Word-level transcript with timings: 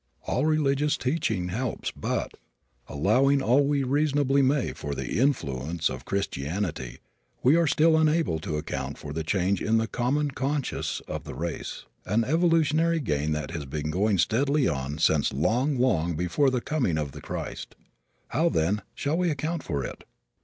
All 0.25 0.47
religious 0.47 0.97
teaching 0.97 1.49
helps 1.49 1.91
but, 1.91 2.31
allowing 2.87 3.39
all 3.39 3.63
we 3.65 3.83
reasonably 3.83 4.41
may 4.41 4.73
for 4.73 4.95
the 4.95 5.19
influence 5.19 5.91
of 5.91 6.05
Christianity, 6.05 6.97
we 7.43 7.55
are 7.55 7.67
still 7.67 7.95
unable 7.95 8.39
to 8.39 8.57
account 8.57 8.97
for 8.97 9.13
the 9.13 9.23
change 9.23 9.61
in 9.61 9.77
the 9.77 9.85
common 9.85 10.31
conscience 10.31 11.01
of 11.07 11.23
the 11.25 11.35
race, 11.35 11.85
an 12.03 12.23
evolutionary 12.23 12.99
gain 12.99 13.31
that 13.33 13.51
has 13.51 13.65
been 13.67 13.91
going 13.91 14.17
steadily 14.17 14.67
on 14.67 14.97
since 14.97 15.31
long, 15.31 15.77
long 15.77 16.15
before 16.15 16.49
the 16.49 16.61
coming 16.61 16.97
of 16.97 17.11
the 17.11 17.21
Christ. 17.21 17.75
How 18.29 18.49
then 18.49 18.81
shall 18.95 19.19
we 19.19 19.29
account 19.29 19.61
for 19.61 19.83
it? 19.85 20.03